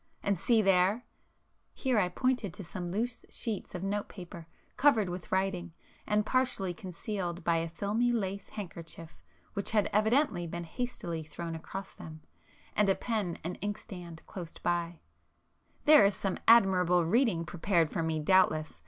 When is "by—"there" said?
14.57-16.03